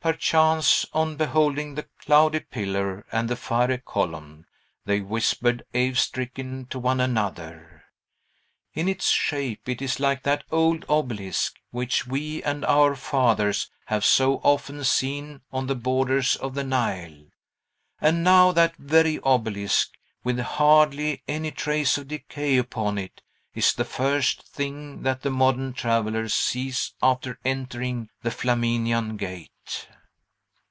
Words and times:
Perchance, 0.00 0.86
on 0.92 1.16
beholding 1.16 1.74
the 1.74 1.82
cloudy 1.98 2.38
pillar 2.38 3.04
and 3.10 3.28
the 3.28 3.34
fiery 3.34 3.78
column, 3.84 4.46
they 4.84 5.00
whispered 5.00 5.64
awestricken 5.74 6.66
to 6.66 6.78
one 6.78 7.00
another, 7.00 7.82
"In 8.74 8.88
its 8.88 9.08
shape 9.10 9.68
it 9.68 9.82
is 9.82 9.98
like 9.98 10.22
that 10.22 10.44
old 10.52 10.84
obelisk 10.88 11.56
which 11.72 12.06
we 12.06 12.40
and 12.44 12.64
our 12.66 12.94
fathers 12.94 13.72
have 13.86 14.04
so 14.04 14.36
often 14.44 14.84
seen 14.84 15.40
on 15.50 15.66
the 15.66 15.74
borders 15.74 16.36
of 16.36 16.54
the 16.54 16.64
Nile." 16.64 17.24
And 18.00 18.22
now 18.22 18.52
that 18.52 18.76
very 18.76 19.18
obelisk, 19.24 19.94
with 20.22 20.38
hardly 20.38 21.24
a 21.26 21.50
trace 21.50 21.98
of 21.98 22.06
decay 22.06 22.56
upon 22.56 22.98
it, 22.98 23.20
is 23.52 23.72
the 23.72 23.84
first 23.84 24.44
thing 24.46 25.02
that 25.02 25.22
the 25.22 25.30
modern 25.30 25.72
traveller 25.72 26.28
sees 26.28 26.94
after 27.02 27.40
entering 27.44 28.08
the 28.22 28.30
Flaminian 28.30 29.16
Gate! 29.16 29.50